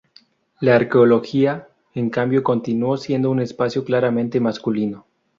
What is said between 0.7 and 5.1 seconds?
Arqueología, en cambio, continuó siendo un espacio claramente masculino.